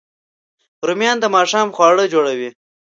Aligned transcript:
رومیان 0.87 1.17
د 1.21 1.25
ماښام 1.35 1.67
خواړه 1.75 2.03
جوړوي 2.13 2.49